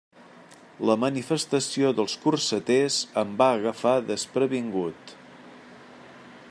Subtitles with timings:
[0.89, 5.15] La manifestació dels corseters em va agafar desprevingut.